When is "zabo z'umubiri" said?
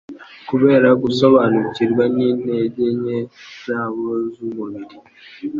3.65-4.95